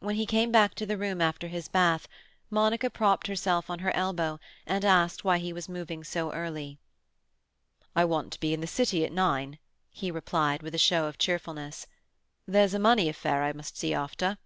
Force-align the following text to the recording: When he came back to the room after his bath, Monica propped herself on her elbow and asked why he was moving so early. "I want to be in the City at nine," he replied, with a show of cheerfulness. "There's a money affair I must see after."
When 0.00 0.16
he 0.16 0.26
came 0.26 0.50
back 0.50 0.74
to 0.74 0.84
the 0.84 0.98
room 0.98 1.20
after 1.20 1.46
his 1.46 1.68
bath, 1.68 2.08
Monica 2.50 2.90
propped 2.90 3.28
herself 3.28 3.70
on 3.70 3.78
her 3.78 3.94
elbow 3.94 4.40
and 4.66 4.84
asked 4.84 5.22
why 5.22 5.38
he 5.38 5.52
was 5.52 5.68
moving 5.68 6.02
so 6.02 6.32
early. 6.32 6.80
"I 7.94 8.04
want 8.04 8.32
to 8.32 8.40
be 8.40 8.52
in 8.52 8.62
the 8.62 8.66
City 8.66 9.04
at 9.04 9.12
nine," 9.12 9.60
he 9.92 10.10
replied, 10.10 10.60
with 10.64 10.74
a 10.74 10.86
show 10.86 11.06
of 11.06 11.18
cheerfulness. 11.18 11.86
"There's 12.48 12.74
a 12.74 12.80
money 12.80 13.08
affair 13.08 13.44
I 13.44 13.52
must 13.52 13.76
see 13.76 13.94
after." 13.94 14.38